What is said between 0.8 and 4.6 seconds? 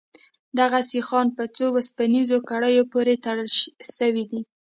سيخان په څو وسپنيزو کړيو پورې تړل سوي وو.